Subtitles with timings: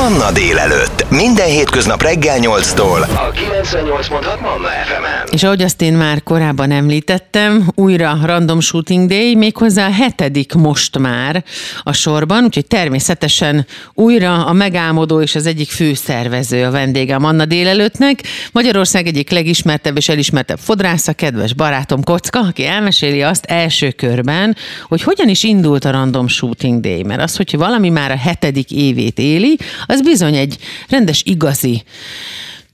[0.00, 1.10] Manna délelőtt.
[1.10, 3.00] Minden hétköznap reggel 8-tól.
[3.02, 5.26] A 98.6 Manna FM-en.
[5.30, 10.98] És ahogy azt én már korábban említettem, újra Random Shooting Day, méghozzá a hetedik most
[10.98, 11.44] már
[11.82, 18.22] a sorban, úgyhogy természetesen újra a megálmodó és az egyik főszervező a vendégem Anna délelőttnek.
[18.52, 24.56] Magyarország egyik legismertebb és elismertebb fodrásza, kedves barátom Kocka, aki elmeséli azt első körben,
[24.88, 27.02] hogy hogyan is indult a Random Shooting Day.
[27.02, 29.58] Mert az, hogyha valami már a hetedik évét éli,
[29.90, 30.56] az bizony egy
[30.88, 31.82] rendes igazi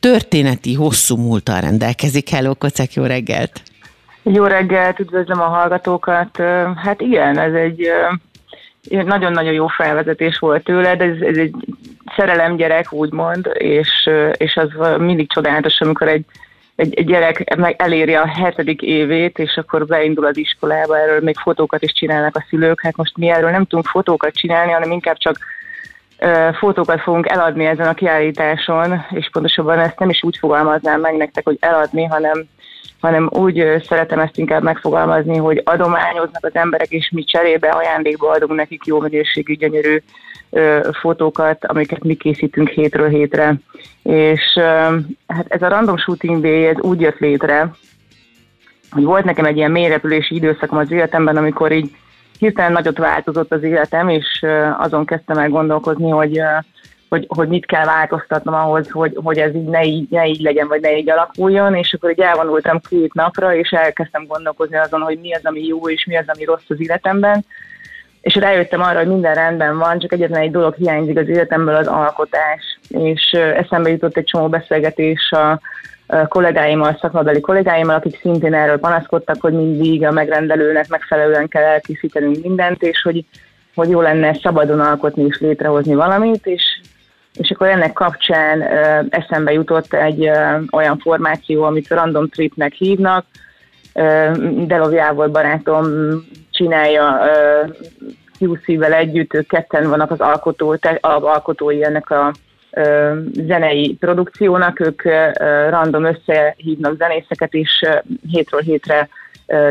[0.01, 2.29] történeti hosszú múltal rendelkezik.
[2.29, 3.63] Hello, Kocek, jó reggelt!
[4.23, 6.37] Jó reggelt, üdvözlöm a hallgatókat.
[6.77, 7.89] Hát igen, ez egy
[8.89, 11.55] nagyon-nagyon jó felvezetés volt tőled, ez, ez egy
[12.17, 16.25] szerelem gyerek, úgymond, és, és az mindig csodálatos, amikor egy,
[16.77, 21.37] egy, egy gyerek meg eléri a hetedik évét, és akkor beindul az iskolába, erről még
[21.37, 22.81] fotókat is csinálnak a szülők.
[22.81, 25.39] Hát most mi erről nem tudunk fotókat csinálni, hanem inkább csak
[26.59, 31.45] fotókat fogunk eladni ezen a kiállításon, és pontosabban ezt nem is úgy fogalmaznám meg nektek,
[31.45, 32.45] hogy eladni, hanem,
[33.01, 38.55] hanem úgy szeretem ezt inkább megfogalmazni, hogy adományoznak az emberek, és mi cserébe ajándékba adunk
[38.55, 40.03] nekik jó minőségű, gyönyörű
[41.01, 43.55] fotókat, amiket mi készítünk hétről hétre.
[44.03, 44.59] És
[45.27, 47.71] hát ez a Random Shooting Day ez úgy jött létre,
[48.91, 51.91] hogy volt nekem egy ilyen mélyrepülési időszakom az életemben, amikor így
[52.39, 54.45] hirtelen nagyot változott az életem, és
[54.79, 56.41] azon kezdtem el gondolkozni, hogy,
[57.09, 60.69] hogy, hogy mit kell változtatnom ahhoz, hogy, hogy ez így ne, így ne így legyen,
[60.69, 65.19] vagy ne így alakuljon, és akkor így elvonultam két napra, és elkezdtem gondolkozni azon, hogy
[65.21, 67.45] mi az, ami jó, és mi az, ami rossz az életemben,
[68.27, 71.87] és rájöttem arra, hogy minden rendben van, csak egyetlen egy dolog hiányzik az életemből, az
[71.87, 72.79] alkotás.
[72.89, 75.61] És eszembe jutott egy csomó beszélgetés a,
[76.29, 82.83] kollégáimmal, szakmabeli kollégáimmal, akik szintén erről panaszkodtak, hogy mindig a megrendelőnek megfelelően kell elkészítenünk mindent,
[82.83, 83.25] és hogy,
[83.75, 86.81] hogy jó lenne szabadon alkotni és létrehozni valamit, és,
[87.35, 93.25] és akkor ennek kapcsán ö, eszembe jutott egy ö, olyan formáció, amit Random Tripnek hívnak,
[94.67, 95.87] Delovjával barátom
[96.51, 97.21] csinálja
[98.39, 102.33] QC-vel együtt, ők ketten vannak az alkotó, te, alkotói ennek a
[103.33, 105.03] zenei produkciónak, ők
[105.69, 107.85] random összehívnak zenészeket, és
[108.31, 109.09] hétről hétre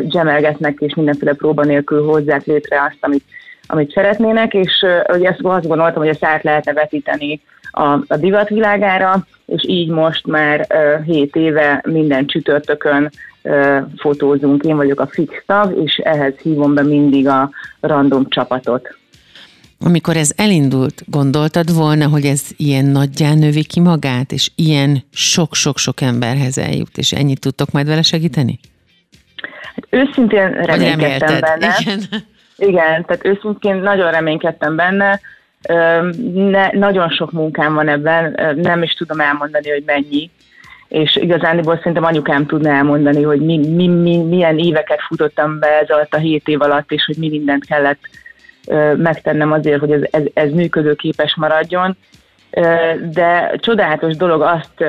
[0.01, 3.23] gemelgetnek, és mindenféle próba nélkül hozzák létre azt, amit,
[3.67, 9.25] amit szeretnének, és ugye ezt azt gondoltam, hogy ezt át lehetne vetíteni a, a divatvilágára,
[9.45, 13.09] és így most már uh, 7 éve minden csütörtökön
[13.97, 14.63] fotózunk.
[14.63, 18.97] Én vagyok a fix tag, és ehhez hívom be mindig a random csapatot.
[19.79, 26.01] Amikor ez elindult, gondoltad volna, hogy ez ilyen nagyján növi ki magát, és ilyen sok-sok-sok
[26.01, 28.59] emberhez eljut, és ennyit tudtok majd vele segíteni?
[29.75, 31.75] Hát őszintén reménykedtem benne.
[31.79, 31.99] Igen.
[32.57, 35.19] Igen, tehát őszintén nagyon reménykedtem benne.
[36.33, 40.29] Ne, nagyon sok munkám van ebben, nem is tudom elmondani, hogy mennyi.
[40.87, 45.89] És igazándiból szerintem anyukám tudna elmondani, hogy mi, mi, mi, milyen éveket futottam be ez
[45.89, 47.99] alatt a hét év alatt, és hogy mi mindent kellett
[48.97, 51.97] megtennem azért, hogy ez, ez, ez működőképes maradjon.
[53.11, 54.85] De csodálatos dolog azt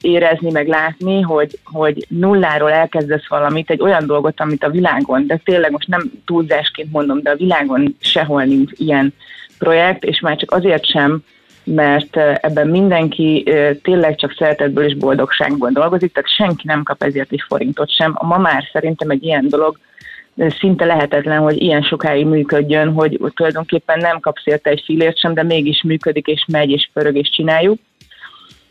[0.00, 5.40] érezni, meg látni, hogy, hogy nulláról elkezdesz valamit, egy olyan dolgot, amit a világon, de
[5.44, 9.14] tényleg most nem túlzásként mondom, de a világon sehol nincs ilyen
[9.58, 11.24] projekt, és már csak azért sem,
[11.64, 13.44] mert ebben mindenki
[13.82, 18.16] tényleg csak szeretetből és boldogságból dolgozik, tehát senki nem kap ezért egy forintot sem.
[18.20, 19.78] Ma már szerintem egy ilyen dolog
[20.36, 25.42] szinte lehetetlen, hogy ilyen sokáig működjön, hogy tulajdonképpen nem kapsz érte egy filért sem, de
[25.42, 27.78] mégis működik, és megy, és pörög, és csináljuk.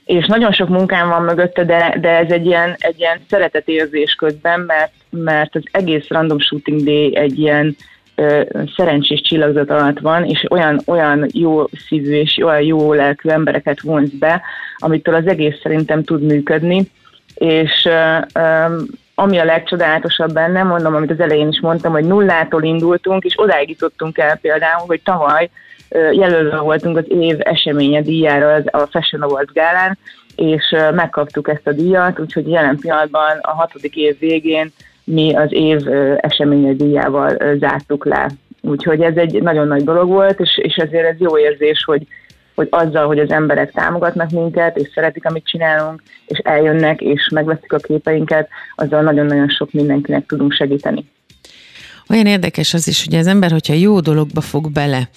[0.05, 4.59] És nagyon sok munkám van mögötte, de, de ez egy ilyen, egy ilyen szeretetérzés közben,
[4.59, 7.75] mert, mert az egész Random Shooting Day egy ilyen
[8.75, 14.09] szerencsés csillagzat alatt van, és olyan, olyan jó szívű és olyan jó lelkű embereket vonz
[14.09, 14.41] be,
[14.77, 16.91] amitől az egész szerintem tud működni,
[17.33, 17.89] és
[19.15, 23.69] ami a legcsodálatosabb benne, mondom, amit az elején is mondtam, hogy nullától indultunk, és odáig
[23.69, 25.49] jutottunk el például, hogy tavaly
[26.11, 29.97] jelölve voltunk az év eseménye díjára a Fashion Awards gálán,
[30.35, 34.71] és megkaptuk ezt a díjat, úgyhogy jelen pillanatban a hatodik év végén
[35.11, 35.79] mi az év
[36.17, 38.29] eseménye díjával zártuk le.
[38.61, 42.07] Úgyhogy ez egy nagyon nagy dolog volt, és, és ezért ez jó érzés, hogy,
[42.55, 47.73] hogy azzal, hogy az emberek támogatnak minket, és szeretik, amit csinálunk, és eljönnek, és megveszik
[47.73, 51.05] a képeinket, azzal nagyon-nagyon sok mindenkinek tudunk segíteni.
[52.09, 55.09] Olyan érdekes az is, hogy az ember, hogyha jó dologba fog bele,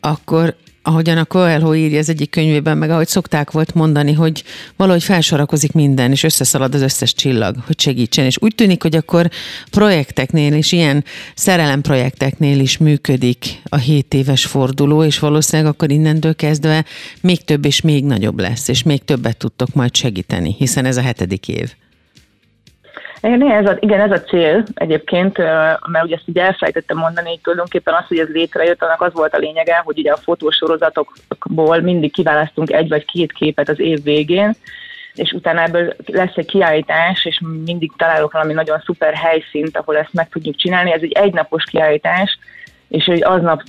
[0.00, 0.54] akkor
[0.88, 4.44] ahogyan a Coelho írja az egyik könyvében, meg ahogy szokták volt mondani, hogy
[4.76, 8.24] valahogy felsorakozik minden, és összeszalad az összes csillag, hogy segítsen.
[8.24, 9.30] És úgy tűnik, hogy akkor
[9.70, 11.04] projekteknél és ilyen
[11.34, 16.84] szerelem projekteknél is működik a 7 éves forduló, és valószínűleg akkor innentől kezdve
[17.20, 21.02] még több és még nagyobb lesz, és még többet tudtok majd segíteni, hiszen ez a
[21.02, 21.74] hetedik év.
[23.22, 25.38] Igen, ez a, igen, ez a cél egyébként,
[25.86, 29.34] mert ugye ezt így elfelejtettem mondani, hogy tulajdonképpen az, hogy ez létrejött, annak az volt
[29.34, 34.54] a lényege, hogy ugye a fotósorozatokból mindig kiválasztunk egy vagy két képet az év végén,
[35.14, 40.12] és utána ebből lesz egy kiállítás, és mindig találok valami nagyon szuper helyszínt, ahol ezt
[40.12, 40.92] meg tudjuk csinálni.
[40.92, 42.38] Ez egy egynapos kiállítás,
[42.88, 43.62] és hogy aznap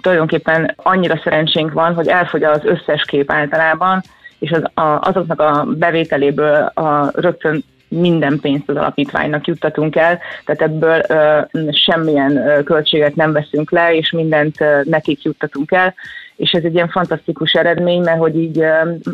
[0.00, 4.02] tulajdonképpen annyira szerencsénk van, hogy elfogy az összes kép általában,
[4.38, 10.62] és az, a, azoknak a bevételéből a, rögtön minden pénzt az alapítványnak juttatunk el, tehát
[10.62, 11.40] ebből ö,
[11.70, 15.94] semmilyen ö, költséget nem veszünk le, és mindent ö, nekik juttatunk el,
[16.36, 18.64] és ez egy ilyen fantasztikus eredmény, mert hogy így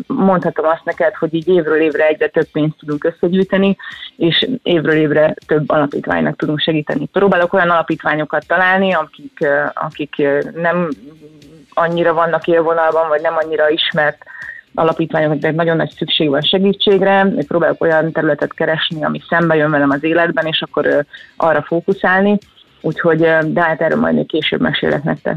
[0.07, 3.77] mondhatom azt neked, hogy így évről évre egyre több pénzt tudunk összegyűjteni,
[4.15, 7.05] és évről évre több alapítványnak tudunk segíteni.
[7.05, 10.89] Próbálok olyan alapítványokat találni, akik, akik nem
[11.73, 14.23] annyira vannak élvonalban, vagy nem annyira ismert
[14.73, 20.03] alapítványoknak nagyon nagy szükség van segítségre, próbálok olyan területet keresni, ami szembe jön velem az
[20.03, 21.05] életben, és akkor
[21.37, 22.37] arra fókuszálni.
[22.81, 25.35] Úgyhogy, de hát erről majd még később mesélek nektek.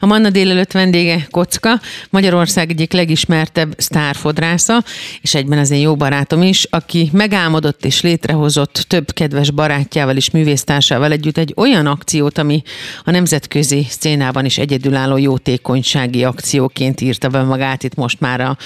[0.00, 4.84] A Manna délelőtt vendége Kocka, Magyarország egyik legismertebb sztárfodrásza,
[5.20, 10.30] és egyben az én jó barátom is, aki megálmodott és létrehozott több kedves barátjával és
[10.30, 12.62] művésztársával együtt egy olyan akciót, ami
[13.04, 18.56] a nemzetközi szcénában is egyedülálló jótékonysági akcióként írta be magát itt most már a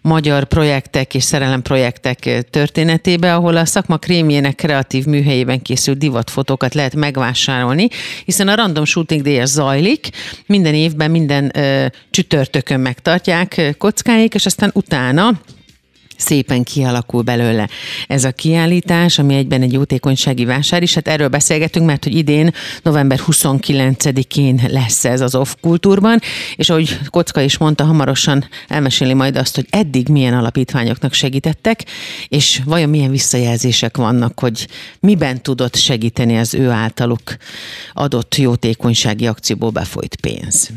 [0.00, 7.88] magyar projektek és szerelemprojektek történetébe, ahol a szakma krémjének kreatív műhelyében készült divatfotókat lehet megvásárolni,
[8.24, 10.08] hiszen a Random Shooting Day zajlik,
[10.46, 15.40] minden évben, minden ö, csütörtökön megtartják kockáik, és aztán utána
[16.20, 17.68] szépen kialakul belőle
[18.06, 20.94] ez a kiállítás, ami egyben egy jótékonysági vásár is.
[20.94, 26.20] Hát erről beszélgetünk, mert hogy idén november 29-én lesz ez az off kultúrban,
[26.56, 31.84] és ahogy Kocka is mondta, hamarosan elmeséli majd azt, hogy eddig milyen alapítványoknak segítettek,
[32.28, 34.68] és vajon milyen visszajelzések vannak, hogy
[35.00, 37.36] miben tudott segíteni az ő általuk
[37.92, 40.70] adott jótékonysági akcióból befolyt pénz.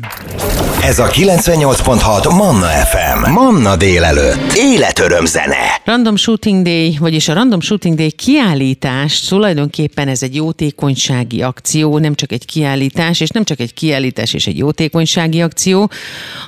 [0.82, 3.30] Ez a 98.6 Manna FM.
[3.30, 4.52] Manna délelőtt.
[4.52, 5.80] Életöröm zene.
[5.84, 12.14] Random Shooting Day, vagyis a Random Shooting Day kiállítás tulajdonképpen ez egy jótékonysági akció, nem
[12.14, 15.90] csak egy kiállítás, és nem csak egy kiállítás és egy jótékonysági akció,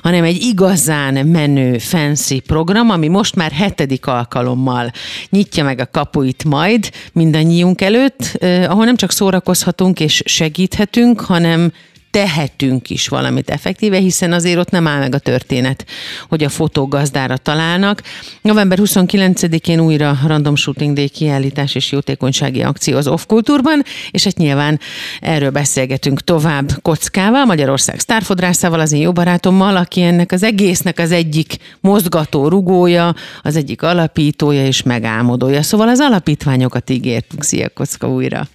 [0.01, 4.91] hanem egy igazán menő, fancy program, ami most már hetedik alkalommal
[5.29, 11.71] nyitja meg a kapuit majd mindannyiunk előtt, eh, ahol nem csak szórakozhatunk és segíthetünk, hanem
[12.17, 15.85] tehetünk is valamit effektíve, hiszen azért ott nem áll meg a történet,
[16.29, 18.01] hogy a fotógazdára találnak.
[18.41, 24.37] November 29-én újra Random Shooting Day kiállítás és jótékonysági akció az Off Kultúrban, és hát
[24.37, 24.79] nyilván
[25.21, 31.11] erről beszélgetünk tovább Kockával, Magyarország sztárfodrászával, az én jó barátommal, aki ennek az egésznek az
[31.11, 35.61] egyik mozgató rugója, az egyik alapítója és megálmodója.
[35.61, 37.43] Szóval az alapítványokat ígértünk.
[37.43, 38.47] Szia, Kocka újra!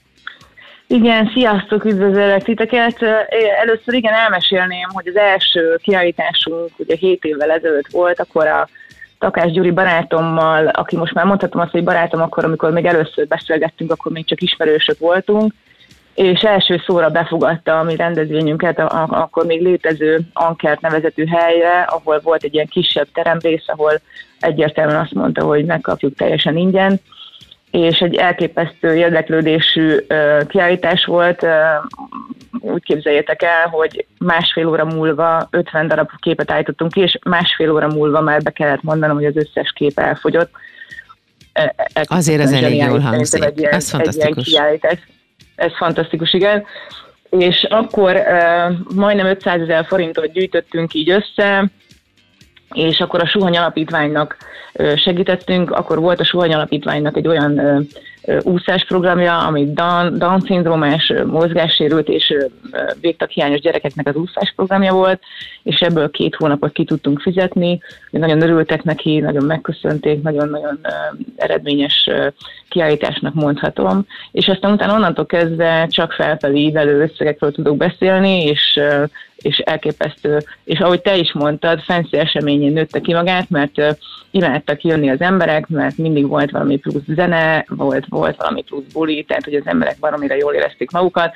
[0.93, 3.03] Igen, sziasztok, üdvözöllek titeket.
[3.61, 8.69] Először igen elmesélném, hogy az első kiállításunk ugye 7 évvel ezelőtt volt, akkor a
[9.19, 13.91] Takás Gyuri barátommal, aki most már mondhatom azt, hogy barátom akkor, amikor még először beszélgettünk,
[13.91, 15.53] akkor még csak ismerősök voltunk,
[16.15, 18.79] és első szóra befogadta a mi rendezvényünket,
[19.09, 24.01] akkor még létező Ankert nevezetű helyre, ahol volt egy ilyen kisebb teremrész, ahol
[24.41, 27.01] egyértelműen azt mondta, hogy megkapjuk teljesen ingyen,
[27.73, 29.97] és egy elképesztő érdeklődésű
[30.49, 31.47] kiállítás volt.
[32.61, 37.87] Úgy képzeljétek el, hogy másfél óra múlva 50 darab képet állítottunk ki, és másfél óra
[37.87, 40.51] múlva már be kellett mondanom, hogy az összes kép elfogyott.
[41.53, 43.45] E, e, Azért ez elég jól hangzik.
[43.45, 44.47] Egy ilyen, ez fantasztikus.
[44.47, 44.99] Egy ilyen
[45.55, 46.65] Ez fantasztikus, igen.
[47.31, 48.23] És akkor
[48.95, 51.71] majdnem 500 ezer forintot gyűjtöttünk így össze,
[52.73, 54.37] és akkor a Suhany Alapítványnak
[54.97, 57.87] segítettünk, akkor volt a Suhany Alapítványnak egy olyan
[58.43, 62.35] úszásprogramja, ami Down, Down szindrómás, mozgássérült és
[63.01, 65.23] végtaghiányos gyerekeknek az úszásprogramja volt,
[65.63, 67.81] és ebből két hónapot ki tudtunk fizetni.
[68.11, 70.81] Nagyon örültek neki, nagyon megköszönték, nagyon-nagyon
[71.37, 72.11] eredményes
[72.69, 74.07] kiállításnak mondhatom.
[74.33, 78.81] És aztán utána onnantól kezdve csak felfelé ívelő összegekről tudok beszélni, és
[79.43, 83.97] és elképesztő, és ahogy te is mondtad, fancy eseményén nőtte ki magát, mert
[84.31, 89.25] imádtak jönni az emberek, mert mindig volt valami plusz zene, volt volt valami plusz buli,
[89.25, 91.35] tehát hogy az emberek baromira jól érezték magukat.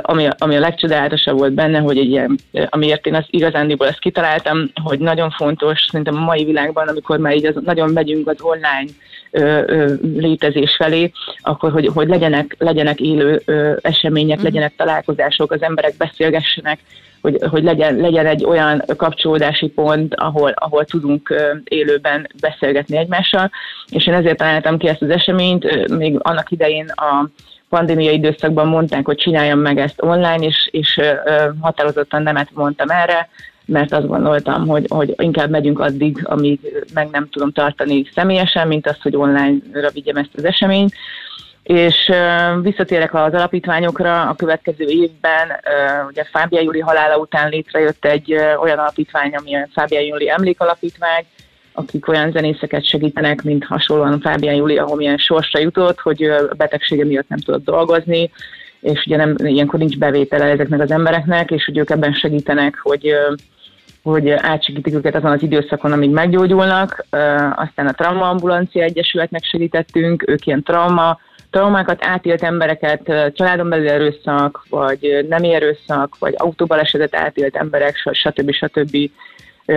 [0.00, 2.38] Ami, ami a legcsodálatosabb volt benne, hogy egy ilyen,
[2.68, 7.36] amiért én azt igazándiból ezt kitaláltam, hogy nagyon fontos, szerintem a mai világban, amikor már
[7.36, 8.90] így az, nagyon megyünk az online
[9.30, 14.42] ö, ö, létezés felé, akkor hogy, hogy legyenek, legyenek élő ö, események, mm.
[14.42, 16.78] legyenek találkozások, az emberek beszélgessenek,
[17.22, 21.34] hogy, hogy legyen, legyen egy olyan kapcsolódási pont, ahol, ahol tudunk
[21.64, 23.50] élőben beszélgetni egymással,
[23.88, 27.28] és én ezért találtam ki ezt az eseményt, még annak idején a
[27.68, 31.00] pandémia időszakban mondták, hogy csináljam meg ezt online, és, és
[31.60, 33.28] határozottan nemet mondtam erre,
[33.64, 38.86] mert azt gondoltam, hogy, hogy inkább megyünk addig, amíg meg nem tudom tartani személyesen, mint
[38.86, 40.92] az, hogy online-ra vigyem ezt az eseményt.
[41.70, 42.12] És
[42.62, 45.48] visszatérek az alapítványokra, a következő évben
[46.08, 51.24] ugye Fábia Júli halála után létrejött egy olyan alapítvány, ami a Fábia Júli emlékalapítvány,
[51.72, 57.04] akik olyan zenészeket segítenek, mint hasonlóan Fábián Júli, ahol milyen sorsra jutott, hogy a betegsége
[57.04, 58.30] miatt nem tudott dolgozni,
[58.80, 63.14] és ugye nem, ilyenkor nincs bevétele ezeknek az embereknek, és hogy ők ebben segítenek, hogy
[64.02, 67.06] hogy átsegítik őket azon az időszakon, amíg meggyógyulnak.
[67.54, 71.18] Aztán a Traumaambulancia Egyesületnek segítettünk, ők ilyen trauma,
[71.50, 78.50] traumákat átélt embereket, családon belül erőszak, vagy nem erőszak, vagy autóbalesetet átélt emberek, stb.
[78.52, 78.96] stb.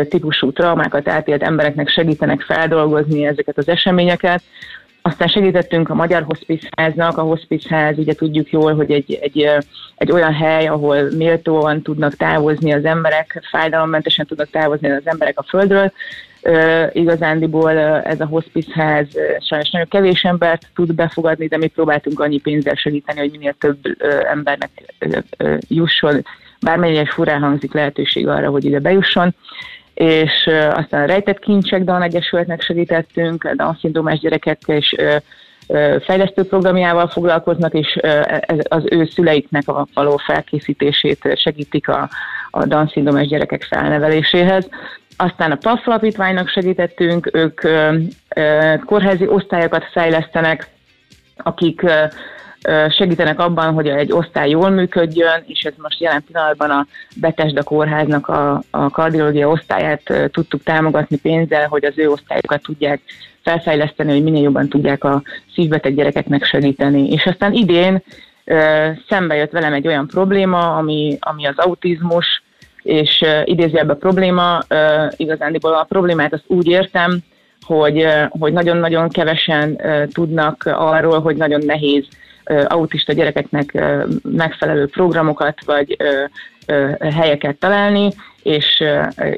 [0.09, 4.41] típusú traumákat átélt embereknek segítenek feldolgozni ezeket az eseményeket.
[5.05, 9.49] Aztán segítettünk a Magyar Hospice Háznak, a Hospice Ház, ugye tudjuk jól, hogy egy, egy,
[9.95, 15.43] egy olyan hely, ahol méltóan tudnak távozni az emberek, fájdalommentesen tudnak távozni az emberek a
[15.43, 15.91] földről.
[16.41, 21.67] Uh, igazándiból ez a hospice ház uh, sajnos nagyon kevés embert tud befogadni, de mi
[21.67, 23.77] próbáltunk annyi pénzzel segíteni, hogy minél több
[24.31, 24.69] embernek
[25.67, 26.25] jusson,
[26.61, 29.35] bármennyire furán hangzik lehetőség arra, hogy ide bejusson
[29.93, 34.95] és aztán a rejtett kincsek Dan Egyesületnek segítettünk, a Down gyerekekkel és
[36.05, 37.99] fejlesztő programjával foglalkoznak, és
[38.67, 42.09] az ő szüleiknek a való felkészítését segítik a,
[42.49, 44.69] a Down gyerekek felneveléséhez.
[45.17, 47.61] Aztán a PAF alapítványnak segítettünk, ők
[48.85, 50.67] kórházi osztályokat fejlesztenek,
[51.37, 51.81] akik
[52.89, 58.27] segítenek abban, hogy egy osztály jól működjön, és ez most jelen pillanatban a Betesda kórháznak
[58.27, 63.01] a, a kardiológia osztályát tudtuk támogatni pénzzel, hogy az ő osztályokat tudják
[63.43, 65.21] felfejleszteni, hogy minél jobban tudják a
[65.53, 67.09] szívbeteg gyerekeknek segíteni.
[67.09, 68.03] És aztán idén
[69.07, 72.43] szembe jött velem egy olyan probléma, ami, ami az autizmus,
[72.81, 74.59] és idézőjelben probléma,
[75.15, 77.17] igazándiból a problémát azt úgy értem,
[77.65, 79.81] hogy, hogy nagyon-nagyon kevesen
[80.13, 82.05] tudnak arról, hogy nagyon nehéz
[82.67, 83.83] autista gyerekeknek
[84.23, 85.97] megfelelő programokat vagy
[86.99, 88.09] helyeket találni,
[88.43, 88.83] és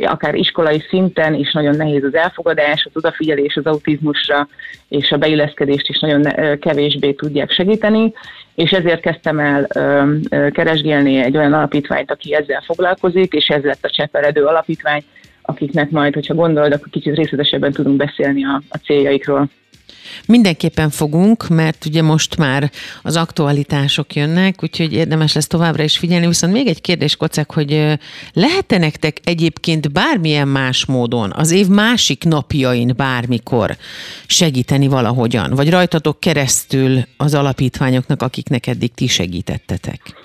[0.01, 4.47] akár iskolai szinten is nagyon nehéz az elfogadás, az odafigyelés az autizmusra,
[4.89, 6.23] és a beilleszkedést is nagyon
[6.59, 8.13] kevésbé tudják segíteni,
[8.55, 9.67] és ezért kezdtem el
[10.51, 15.03] keresgélni egy olyan alapítványt, aki ezzel foglalkozik, és ez lett a Cseperedő Alapítvány,
[15.41, 19.49] akiknek majd, hogyha gondolod, akkor kicsit részletesebben tudunk beszélni a, a céljaikról.
[20.25, 26.27] Mindenképpen fogunk, mert ugye most már az aktualitások jönnek, úgyhogy érdemes lesz továbbra is figyelni.
[26.27, 27.99] Viszont még egy kérdés, Kocek, hogy
[28.33, 33.77] lehet-e nektek egyébként bármilyen más módon, az év másik napjain bármikor
[34.25, 40.24] segíteni valahogyan, vagy rajtatok keresztül az alapítványoknak, akiknek eddig ti segítettetek?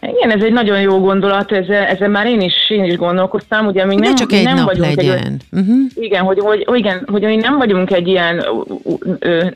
[0.00, 3.84] Igen, ez egy nagyon jó gondolat, ezzel, ezzel már én is, én is gondolkoztam, ugye
[3.84, 5.16] mi nem, csak egy nem nap vagyunk legyen.
[5.16, 5.76] Egy, uh-huh.
[5.94, 8.44] Igen, hogy, hogy, igen, hogy mi nem vagyunk egy ilyen
[9.18, 9.46] ö,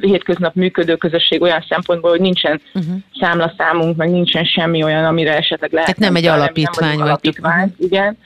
[0.00, 2.94] hétköznap működő közösség olyan szempontból, hogy nincsen uh-huh.
[3.20, 5.94] számlaszámunk, meg nincsen semmi olyan, amire esetleg lehet.
[5.94, 7.06] Tehát nem egy alapítvány vagy.
[7.06, 7.86] Alapítvány, uh-huh.
[7.86, 8.16] igen.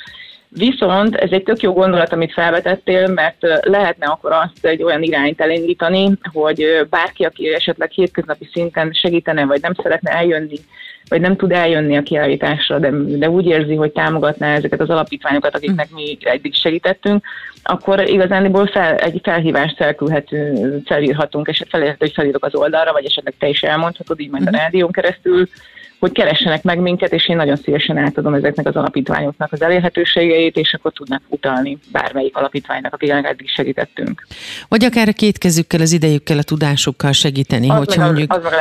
[0.49, 5.40] Viszont ez egy tök jó gondolat, amit felvetettél, mert lehetne akkor azt egy olyan irányt
[5.40, 10.57] elindítani, hogy bárki, aki esetleg hétköznapi szinten segítene, vagy nem szeretne eljönni
[11.09, 15.55] vagy nem tud eljönni a kiállításra, de, de úgy érzi, hogy támogatná ezeket az alapítványokat,
[15.55, 17.25] akiknek mi eddig segítettünk,
[17.62, 23.35] akkor igazániból fel, egy felhívást elküldhetünk, felírhatunk, és felírható, hogy felírok az oldalra, vagy esetleg
[23.38, 24.59] te is elmondhatod, így majd a mhm.
[24.59, 25.49] rádión keresztül,
[25.99, 30.75] hogy keressenek meg minket, és én nagyon szívesen átadom ezeknek az alapítványoknak az elérhetőségeit, és
[30.75, 34.26] akkor tudnak utalni bármelyik alapítványnak, akiknek eddig segítettünk.
[34.69, 37.69] Vagy akár a két kezükkel, az idejükkel, a tudásukkal segíteni.
[37.69, 38.52] Az hogyha meg mondjuk, az meg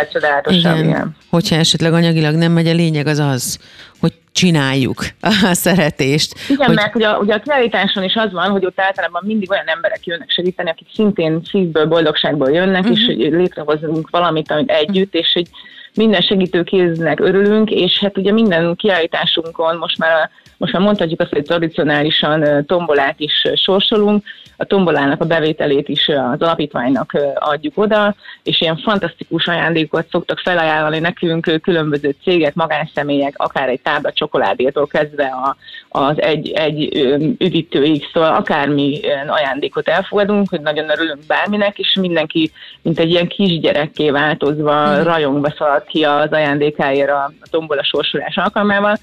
[0.44, 1.16] a igen, igen.
[1.30, 3.60] Hogyha esetleg anyagilag nem megy, a lényeg az az,
[4.00, 6.34] hogy csináljuk a szeretést.
[6.50, 6.76] Igen, hogy...
[6.76, 10.30] mert ugye, ugye a kiállításon is az van, hogy ott általában mindig olyan emberek jönnek
[10.30, 12.98] segíteni, akik szintén szívből, boldogságból jönnek, uh-huh.
[12.98, 15.48] és hogy létrehozunk valamit amit együtt, és hogy
[15.98, 21.44] minden segítőkéznek örülünk, és hát ugye minden kiállításunkon most már most már mondhatjuk azt, hogy
[21.44, 24.24] tradicionálisan tombolát is sorsolunk,
[24.58, 31.00] a tombolának a bevételét is az alapítványnak adjuk oda, és ilyen fantasztikus ajándékokat szoktak felajánlani
[31.00, 35.56] nekünk különböző cégek, magánszemélyek, akár egy tábla csokoládétól kezdve a,
[35.90, 36.96] az egy, egy
[37.40, 42.52] üdítőig, szóval akármi ajándékot elfogadunk, hogy nagyon örülünk bárminek, és mindenki,
[42.82, 45.02] mint egy ilyen kisgyerekké változva, mm.
[45.02, 48.98] rajongva szalad ki az ajándékáért a, a tombola sorsolás alkalmával.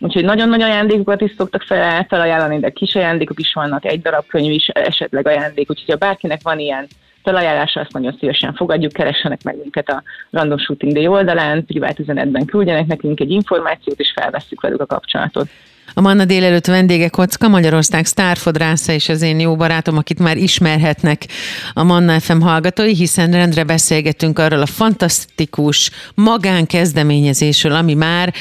[0.00, 4.26] Úgyhogy nagyon nagy ajándékokat is szoktak fel, felajánlani, de kis ajándékok is vannak, egy darab
[4.26, 6.86] könyv is esetleg ajándék, úgyhogy ha bárkinek van ilyen
[7.22, 12.44] felajánlása, azt nagyon szívesen fogadjuk, keressenek meg minket a Random Shooting Day oldalán, privát üzenetben
[12.44, 15.48] küldjenek nekünk egy információt, és felvesszük velük a kapcsolatot.
[15.94, 21.26] A Manna délelőtt vendége Kocka, Magyarország sztárfodrásza és az én jó barátom, akit már ismerhetnek
[21.72, 28.34] a Manna FM hallgatói, hiszen rendre beszélgetünk arról a fantasztikus magánkezdeményezésről, ami már,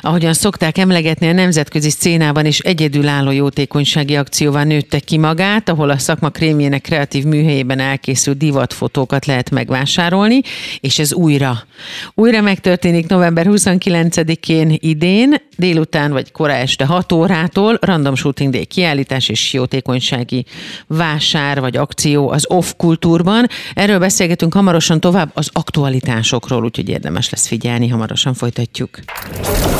[0.00, 5.98] ahogyan szokták emlegetni, a nemzetközi szcénában is egyedülálló jótékonysági akcióval nőtte ki magát, ahol a
[5.98, 10.40] szakma krémjének kreatív műhelyében elkészült divatfotókat lehet megvásárolni,
[10.80, 11.66] és ez újra.
[12.14, 19.28] Újra megtörténik november 29-én idén, délután vagy kora este 6 órától Random Shooting Day kiállítás
[19.28, 20.44] és jótékonysági
[20.86, 23.46] vásár vagy akció az off kultúrban.
[23.74, 28.98] Erről beszélgetünk hamarosan tovább az aktualitásokról, úgyhogy érdemes lesz figyelni, hamarosan folytatjuk.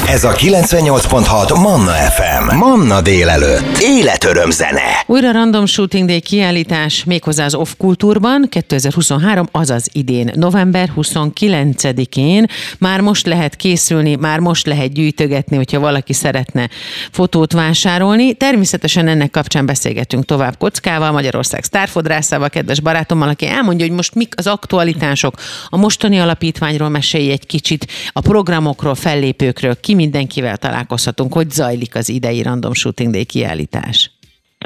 [0.09, 2.57] Ez a 98.6 Manna FM.
[2.57, 3.79] Manna délelőtt.
[3.81, 5.05] Életöröm zene.
[5.07, 12.47] Újra Random Shooting Day kiállítás méghozzá az off kultúrban 2023, azaz idén, november 29-én.
[12.79, 16.69] Már most lehet készülni, már most lehet gyűjtögetni, hogyha valaki szeretne
[17.11, 18.35] fotót vásárolni.
[18.35, 24.33] Természetesen ennek kapcsán beszélgetünk tovább Kockával, Magyarország sztárfodrászával, kedves barátommal, aki elmondja, hogy most mik
[24.37, 25.35] az aktualitások.
[25.69, 32.09] A mostani alapítványról mesélj egy kicsit, a programokról, fellépőkről, ki mindenkivel találkozhatunk, hogy zajlik az
[32.09, 34.14] idei Random Shooting Day kiállítás.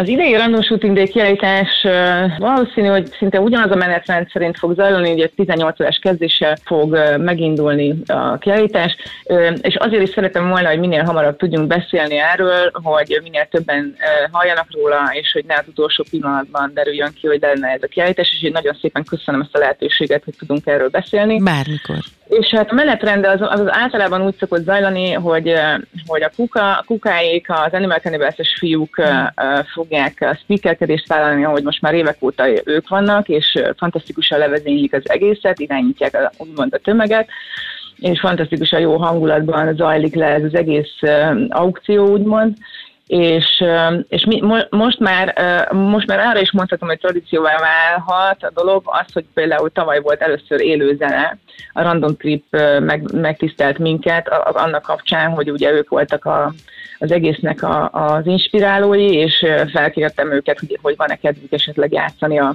[0.00, 1.86] Az idei Random Shooting Day kiállítás
[2.38, 7.94] valószínű, hogy szinte ugyanaz a menetrend szerint fog zajlani, hogy 18 órás kezdéssel fog megindulni
[8.06, 8.96] a kiállítás,
[9.60, 13.96] és azért is szeretem volna, hogy minél hamarabb tudjunk beszélni erről, hogy minél többen
[14.30, 18.32] halljanak róla, és hogy ne az utolsó pillanatban derüljön ki, hogy lenne ez a kiállítás,
[18.32, 21.42] és én nagyon szépen köszönöm ezt a lehetőséget, hogy tudunk erről beszélni.
[21.42, 21.98] Bármikor.
[22.28, 25.54] És hát a menetrend az, az általában úgy szokott zajlani, hogy,
[26.06, 29.24] hogy a kuka, a kukáik, az Animal cannibals fiúk mm.
[29.88, 35.60] Fogják speakerkedést vállalni, ahogy most már évek óta ők vannak, és fantasztikusan levezénylik az egészet,
[35.60, 37.28] irányítják a, úgymond a tömeget,
[37.96, 40.94] és fantasztikusan jó hangulatban zajlik le ez az egész
[41.48, 42.56] aukció, úgymond.
[43.06, 43.64] És,
[44.08, 45.34] és mi, most, már,
[45.72, 50.20] most már arra is mondhatom, hogy tradícióvá válhat a dolog az, hogy például tavaly volt
[50.20, 51.38] először élő zene,
[51.72, 52.44] a Random Trip
[52.80, 56.52] meg, megtisztelt minket annak kapcsán, hogy ugye ők voltak a,
[56.98, 62.54] az egésznek a, az inspirálói, és felkértem őket, hogy, hogy van-e kedvük esetleg játszani a,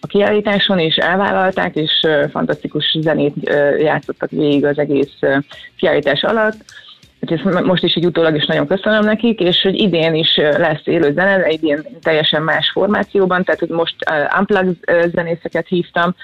[0.00, 3.34] a kiállításon, és elvállalták, és fantasztikus zenét
[3.78, 5.18] játszottak végig az egész
[5.76, 6.56] kiállítás alatt.
[7.20, 11.12] Ezt most is így utólag is nagyon köszönöm nekik, és hogy idén is lesz élő
[11.12, 13.96] zene, idén teljesen más formációban, tehát hogy most
[14.38, 14.76] unplugged
[15.14, 16.14] zenészeket hívtam,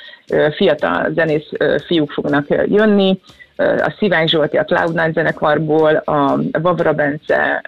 [0.56, 1.48] fiatal zenész
[1.86, 3.20] fiúk fognak jönni,
[3.58, 7.62] a Szivány Zsolti a Cloud9 zenekarból, a Vavra Bence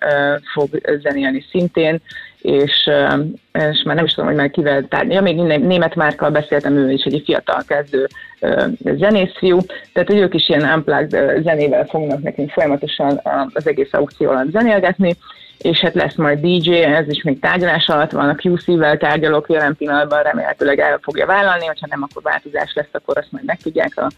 [0.53, 0.69] fog
[1.03, 2.01] zenélni szintén,
[2.41, 2.91] és,
[3.53, 5.33] és már nem is tudom, hogy már kivel tárgyalni.
[5.33, 8.07] Ja, még német márkkal beszéltem, ő is egy fiatal kezdő
[8.83, 9.59] zenészfiú,
[9.93, 13.21] tehát hogy ők is ilyen unplugged zenével fognak nekünk folyamatosan
[13.53, 15.17] az egész aukció alatt zenélgetni,
[15.59, 19.77] és hát lesz majd DJ, ez is még tárgyalás alatt van, a QC-vel tárgyalok jelen
[19.77, 24.11] pillanatban, remélhetőleg el fogja vállalni, hogyha nem, akkor változás lesz, akkor azt majd megtudják a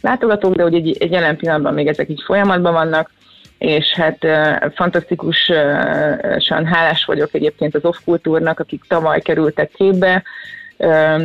[0.00, 3.10] látogatók, de hogy egy, egy jelen pillanatban még ezek így folyamatban vannak,
[3.64, 4.26] és hát
[4.74, 10.22] fantasztikusan hálás vagyok egyébként az off kultúrnak, akik tavaly kerültek képbe,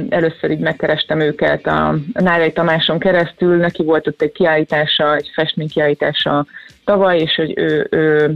[0.10, 6.46] Először így megkerestem őket a Nárai Tamáson keresztül, neki volt ott egy kiállítása, egy festménykiállítása
[6.86, 8.36] tavaly, és hogy ő, ő,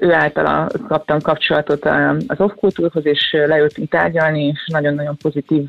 [0.00, 1.84] ő általa kaptam kapcsolatot
[2.26, 5.62] az off kultúrhoz, és leültünk tárgyalni, és nagyon-nagyon pozitív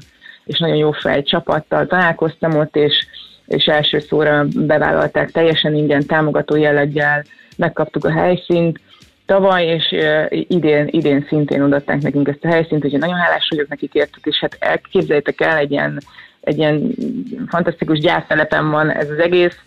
[0.45, 3.07] és nagyon jó fej csapattal találkoztam ott, és,
[3.45, 7.23] és első szóra bevállalták teljesen ingyen támogató jelleggel
[7.57, 8.79] megkaptuk a helyszínt,
[9.25, 9.95] tavaly, és
[10.29, 14.39] idén, idén szintén odaadták nekünk ezt a helyszínt, úgyhogy nagyon hálás vagyok nekik értük, és
[14.39, 16.01] hát elképzeljétek el, egy ilyen,
[16.41, 16.95] egy ilyen
[17.47, 19.57] fantasztikus gyásztelepen van ez az egész,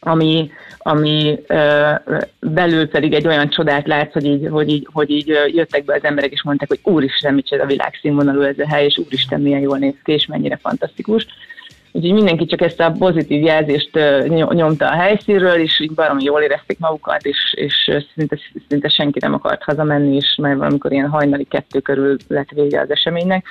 [0.00, 1.90] ami, ami ö,
[2.40, 6.04] belül pedig egy olyan csodát látsz, hogy így, hogy, így, hogy így jöttek be az
[6.04, 9.94] emberek, és mondták, hogy úristen, micsoda világszínvonalú ez a hely, és úristen, milyen jól néz
[10.04, 11.26] ki, és mennyire fantasztikus.
[11.92, 13.98] Úgyhogy mindenki csak ezt a pozitív jelzést
[14.28, 19.34] nyomta a helyszínről, és így baromi jól érezték magukat, és, és szinte, szinte senki nem
[19.34, 23.46] akart hazamenni, és mert valamikor ilyen hajnali kettő körül lett vége az eseménynek.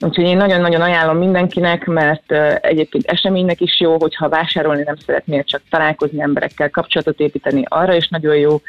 [0.00, 5.62] Úgyhogy én nagyon-nagyon ajánlom mindenkinek, mert egyébként eseménynek is jó, hogyha vásárolni nem szeretnél, csak
[5.70, 8.60] találkozni emberekkel, kapcsolatot építeni, arra is nagyon jó,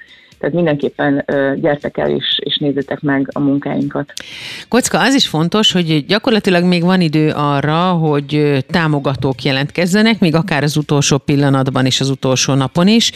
[0.42, 1.26] tehát mindenképpen
[1.62, 4.14] gyertek el és, és nézzétek meg a munkáinkat.
[4.68, 10.64] Kocka, az is fontos, hogy gyakorlatilag még van idő arra, hogy támogatók jelentkezzenek, még akár
[10.64, 13.12] az utolsó pillanatban és az utolsó napon is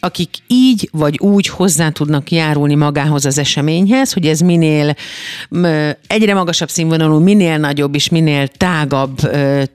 [0.00, 4.94] akik így vagy úgy hozzá tudnak járulni magához az eseményhez, hogy ez minél
[6.06, 9.16] egyre magasabb színvonalú, minél nagyobb és minél tágabb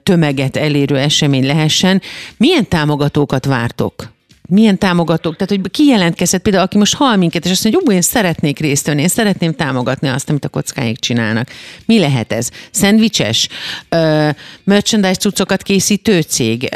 [0.02, 2.02] tömeget elérő esemény lehessen.
[2.36, 4.12] Milyen támogatókat vártok?
[4.50, 7.94] Milyen támogatók, tehát hogy ki jelentkezett például, aki most hal minket, és azt mondja, hogy
[7.94, 11.48] én szeretnék részt venni, én szeretném támogatni azt, amit a kockáik csinálnak.
[11.86, 12.48] Mi lehet ez?
[12.70, 13.48] Szendvicses?
[14.64, 16.68] merchandise cuccokat készítő cég?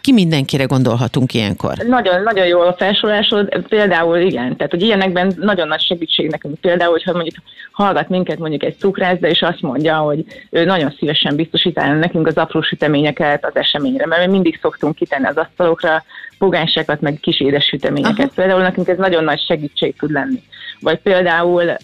[0.00, 1.74] Ki mindenkire gondolhatunk ilyenkor?
[1.76, 3.48] Nagyon, nagyon jó a felsorolásod.
[3.68, 6.60] Például igen, tehát hogy ilyenekben nagyon nagy segítség nekünk.
[6.60, 7.34] Például, hogyha mondjuk
[7.72, 12.36] hallgat minket mondjuk egy cukrászda, és azt mondja, hogy ő nagyon szívesen biztosítálna nekünk az
[12.36, 16.04] apró süteményeket az eseményre, mert mi mindig szoktunk kitenni az asztalokra
[16.38, 18.18] pogánsákat, meg kis édes süteményeket.
[18.18, 18.32] Aha.
[18.34, 20.42] Például nekünk ez nagyon nagy segítség tud lenni.
[20.80, 21.76] Vagy például,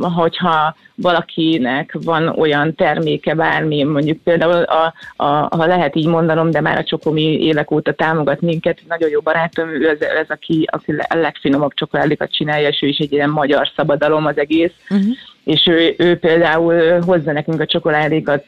[0.00, 5.24] hogyha valakinek van olyan terméke, bármi, mondjuk például, a, a,
[5.56, 9.68] ha lehet így mondanom, de már a Csokomi évek óta támogat minket, nagyon jó barátom,
[9.68, 13.70] ő ez, ez aki, aki a legfinomabb csokoládékat csinálja, és ő is egy ilyen magyar
[13.76, 18.44] szabadalom az egész, uh-huh és ő, ő például hozza nekünk a csokoládékat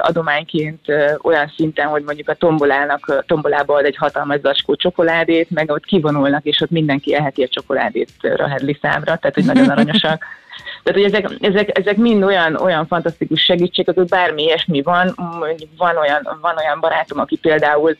[0.00, 0.80] adományként
[1.22, 6.44] olyan szinten, hogy mondjuk a tombolának, tombolába ad egy hatalmas zacskó csokoládét, meg ott kivonulnak,
[6.44, 10.24] és ott mindenki elheti a csokoládét Rahedli számra, tehát hogy nagyon aranyosak.
[10.82, 15.14] Tehát, hogy ezek, ezek, ezek mind olyan, olyan fantasztikus segítségek, hogy bármi ilyesmi van,
[15.76, 17.96] van olyan, van olyan barátom, aki például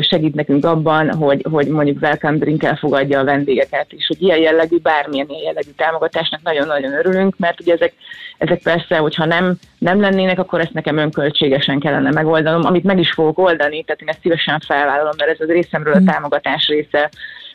[0.00, 4.78] segít nekünk abban, hogy, hogy mondjuk welcome drink elfogadja a vendégeket, és hogy ilyen jellegű,
[4.78, 7.92] bármilyen ilyen jellegű támogatásnak nagyon-nagyon örülünk, mert ugye ezek,
[8.38, 13.12] ezek persze, hogyha nem, nem lennének, akkor ezt nekem önköltségesen kellene megoldanom, amit meg is
[13.12, 16.06] fogok oldani, tehát én ezt szívesen felvállalom, mert ez az részemről a hmm.
[16.06, 17.10] támogatás része,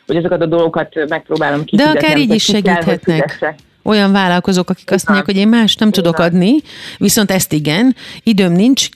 [0.06, 2.00] hogy ezeket a dolgokat megpróbálom kifizetni.
[2.00, 3.36] De akár így is segíthetnek.
[3.40, 3.54] Kell,
[3.88, 6.56] olyan vállalkozók, akik azt mondják, hogy én más nem tudok adni,
[6.98, 8.88] viszont ezt igen, időm nincs,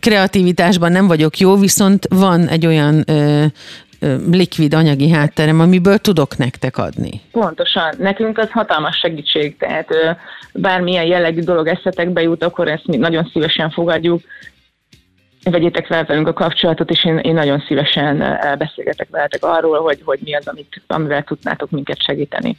[0.00, 3.04] kreativitásban nem vagyok jó, viszont van egy olyan
[4.30, 7.20] likvid anyagi hátterem, amiből tudok nektek adni.
[7.30, 7.94] Pontosan.
[7.98, 9.88] Nekünk az hatalmas segítség, tehát
[10.52, 14.22] bármilyen jellegű dolog eszetekbe jut, akkor ezt mi nagyon szívesen fogadjuk
[15.50, 20.18] vegyétek fel velünk a kapcsolatot, és én, én nagyon szívesen beszélgetek veletek arról, hogy, hogy
[20.24, 22.56] mi az, amit, amivel tudnátok minket segíteni.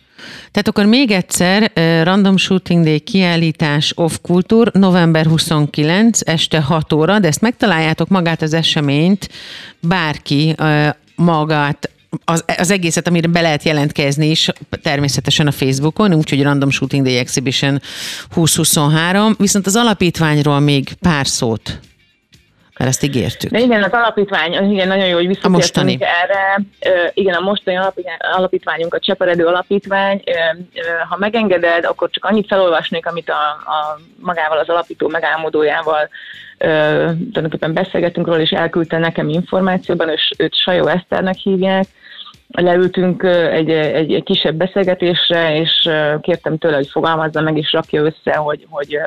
[0.51, 1.71] Tehát akkor még egyszer,
[2.03, 8.41] Random Shooting Day kiállítás Off Kultúr, november 29, este 6 óra, de ezt megtaláljátok magát
[8.41, 9.29] az eseményt,
[9.79, 10.55] bárki
[11.15, 11.89] magát
[12.25, 14.49] az, az egészet, amire be lehet jelentkezni is,
[14.81, 17.81] természetesen a Facebookon, úgyhogy Random Shooting Day Exhibition
[18.29, 21.79] 2023, viszont az alapítványról még pár szót
[22.77, 23.51] mert ezt ígértük.
[23.51, 26.59] De igen, az alapítvány, igen, nagyon jó, hogy visszatértünk erre.
[27.13, 27.79] Igen, a mostani
[28.35, 30.23] alapítványunk a Cseperedő Alapítvány.
[31.09, 36.09] Ha megengeded, akkor csak annyit felolvasnék, amit a, a magával az alapító megálmodójával
[36.57, 41.85] tulajdonképpen beszélgetünk róla, és elküldte nekem információban, és őt Sajó Eszternek hívják,
[42.53, 45.89] leültünk egy, egy, egy kisebb beszélgetésre, és
[46.21, 48.97] kértem tőle, hogy fogalmazza meg és rakja össze, hogy, hogy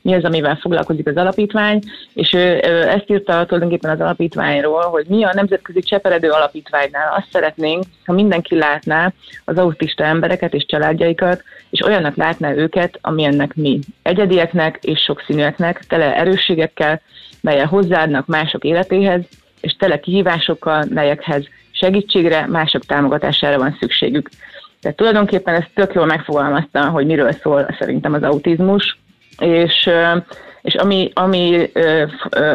[0.00, 1.80] mi az, amivel foglalkozik az alapítvány,
[2.14, 7.84] és ő ezt írta tulajdonképpen az alapítványról, hogy mi a Nemzetközi Cseperedő Alapítványnál azt szeretnénk,
[8.04, 9.12] ha mindenki látná
[9.44, 13.78] az autista embereket és családjaikat, és olyannak látná őket, amilyennek mi.
[14.02, 17.00] Egyedieknek és sokszínűeknek, tele erősségekkel,
[17.40, 19.20] melyel hozzáadnak mások életéhez,
[19.60, 21.48] és tele kihívásokkal, melyekhez
[21.82, 24.28] segítségre, mások támogatására van szükségük.
[24.80, 28.98] Tehát tulajdonképpen ez tök jól megfogalmazta, hogy miről szól szerintem az autizmus,
[29.38, 29.90] és,
[30.62, 31.70] és ami, ami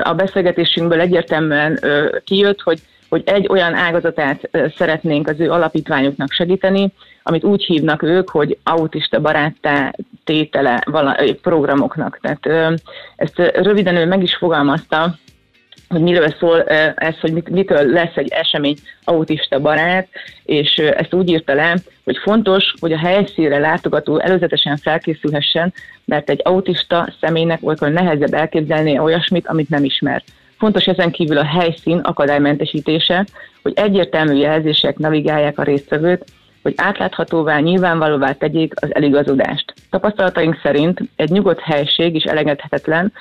[0.04, 1.80] a beszélgetésünkből egyértelműen
[2.24, 8.30] kijött, hogy, hogy egy olyan ágazatát szeretnénk az ő alapítványoknak segíteni, amit úgy hívnak ők,
[8.30, 12.20] hogy autista baráttá tétele vala, programoknak.
[12.22, 12.80] Tehát
[13.16, 15.16] ezt röviden ő meg is fogalmazta,
[15.90, 16.64] hogy miről szól
[16.96, 20.08] ez, hogy mit, mitől lesz egy esemény autista barát,
[20.44, 25.74] és ezt úgy írta le, hogy fontos, hogy a helyszínre látogató előzetesen felkészülhessen,
[26.06, 30.24] mert egy autista személynek olykor nehezebb elképzelni olyasmit, amit nem ismer.
[30.58, 33.26] Fontos ezen kívül a helyszín akadálymentesítése,
[33.62, 36.26] hogy egyértelmű jelzések navigálják a résztvevőt,
[36.62, 39.74] hogy átláthatóvá, nyilvánvalóvá tegyék az eligazodást.
[39.90, 43.14] Tapasztalataink szerint egy nyugodt helység is elengedhetetlen,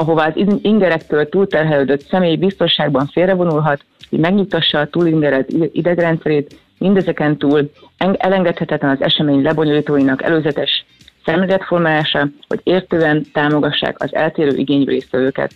[0.00, 8.90] ahová az ingerektől túlterhelődött személy biztonságban félrevonulhat, hogy megnyugtassa a túlingeret idegrendszerét, mindezeken túl elengedhetetlen
[8.90, 10.84] az esemény lebonyolítóinak előzetes
[11.24, 15.52] szemléletformálása, hogy értően támogassák az eltérő igényből résztvevőket.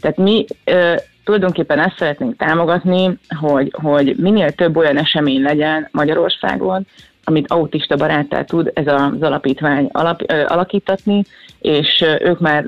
[0.00, 6.86] Tehát mi ö, tulajdonképpen ezt szeretnénk támogatni, hogy, hogy minél több olyan esemény legyen Magyarországon,
[7.24, 11.24] amit autista baráttá tud ez az alapítvány alap, ö, alakítatni,
[11.68, 12.64] és ők már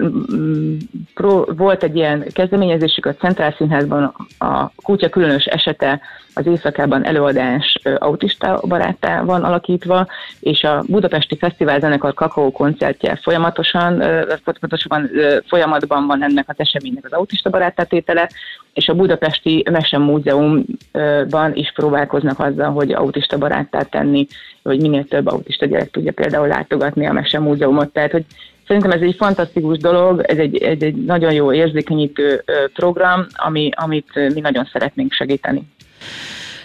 [1.14, 6.00] pro, volt egy ilyen kezdeményezésük a Centrál Színházban a kutya különös esete
[6.34, 10.06] az éjszakában előadás autista baráttá van alakítva,
[10.40, 14.02] és a Budapesti Fesztivál zenekar kakaó koncertje folyamatosan,
[14.42, 15.10] folyamatosan
[15.46, 18.30] folyamatban van ennek az eseménynek az autista baráttá tétele,
[18.72, 24.26] és a Budapesti Mese Múzeumban is próbálkoznak azzal, hogy autista baráttá tenni,
[24.62, 27.92] hogy minél több autista gyerek tudja például látogatni a Mese Múzeumot.
[27.92, 28.24] Tehát, hogy
[28.70, 34.14] Szerintem ez egy fantasztikus dolog, ez egy, egy, egy nagyon jó érzékenyítő program, ami, amit
[34.34, 35.62] mi nagyon szeretnénk segíteni.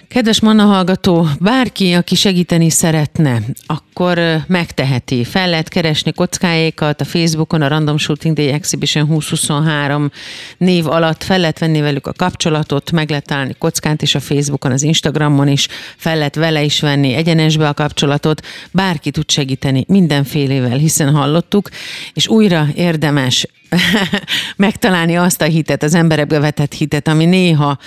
[0.08, 5.24] Kedves Manna hallgató, bárki, aki segíteni szeretne, akkor megteheti.
[5.24, 10.12] Fel lehet keresni kockáékat a Facebookon, a Random Shooting Day Exhibition 2023
[10.58, 14.72] név alatt, fel lehet venni velük a kapcsolatot, meg lehet találni kockát is a Facebookon,
[14.72, 20.78] az Instagramon is, fel lehet vele is venni egyenesbe a kapcsolatot, bárki tud segíteni mindenfélével,
[20.78, 21.70] hiszen hallottuk,
[22.14, 23.48] és újra érdemes
[24.56, 27.78] megtalálni azt a hitet, az emberekbe vetett hitet, ami néha,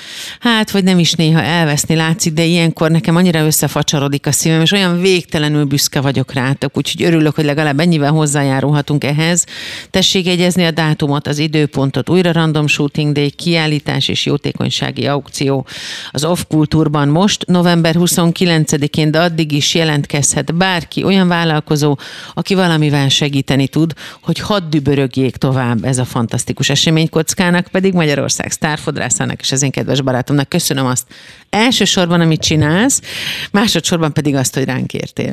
[0.40, 4.72] hát vagy nem is néha elveszni látszik, de ilyenkor nekem annyira összefacsarodik a szívem, és
[4.72, 9.44] olyan végtelenül büszke vagyok rátok, úgyhogy örülök, hogy legalább ennyivel hozzájárulhatunk ehhez.
[9.90, 15.66] Tessék egyezni a dátumot, az időpontot, újra Random Shooting Day, kiállítás és jótékonysági aukció
[16.11, 21.98] az Off Kultúrban most, november 29-én, de addig is jelentkezhet bárki, olyan vállalkozó,
[22.35, 29.40] aki valamivel segíteni tud, hogy hadd dübörögjék tovább ez a fantasztikus eseménykockának, pedig Magyarország sztárfodrászának
[29.40, 31.06] és az én kedves barátomnak köszönöm azt
[31.50, 33.02] elsősorban, amit csinálsz,
[33.52, 35.32] másodszorban pedig azt, hogy ránk értél.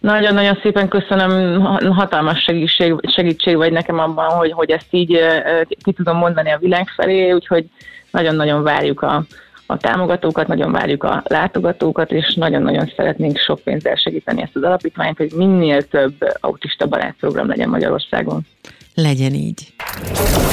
[0.00, 1.60] Nagyon-nagyon szépen köszönöm,
[1.92, 5.18] hatalmas segítség, segítség vagy nekem abban, hogy, hogy ezt így
[5.82, 7.64] ki tudom mondani a világ felé, úgyhogy
[8.10, 9.24] nagyon-nagyon várjuk a,
[9.66, 15.16] a támogatókat, nagyon várjuk a látogatókat, és nagyon-nagyon szeretnénk sok pénzzel segíteni ezt az alapítványt,
[15.16, 18.40] hogy minél több autista barátprogram legyen Magyarországon
[18.94, 19.72] legyen így.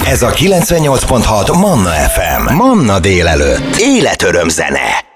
[0.06, 2.54] Ez a 98.6 Manna FM.
[2.54, 3.76] Manna délelőtt.
[3.76, 5.07] Életöröm zene.